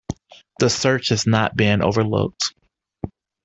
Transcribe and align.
The 0.57 0.71
search 0.71 1.11
is 1.11 1.27
not 1.27 1.55
being 1.55 1.83
overlooked. 1.83 2.55